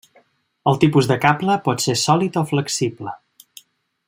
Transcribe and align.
El 0.71 0.79
tipus 0.83 1.09
de 1.11 1.17
cable 1.25 1.59
pot 1.69 1.85
ser 1.87 1.97
sòlid 2.07 2.43
o 2.45 2.47
flexible. 2.53 3.15